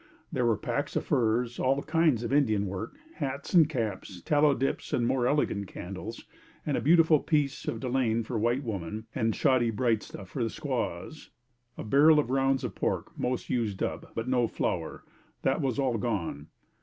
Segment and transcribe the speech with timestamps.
[0.31, 4.93] There were packs of furs, all kinds of Indian work, hats and caps, tallow dips
[4.93, 6.25] and more elegant candles,
[6.65, 11.29] a beautiful piece of delaine for white women and shoddy bright stuff for the squaws,
[11.77, 15.03] a barrel of rounds of pork most used up, but no flour,
[15.43, 16.47] that was all gone.